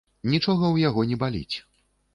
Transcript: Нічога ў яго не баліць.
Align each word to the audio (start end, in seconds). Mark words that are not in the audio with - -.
Нічога 0.33 0.65
ў 0.69 0.87
яго 0.87 1.01
не 1.13 1.21
баліць. 1.27 1.55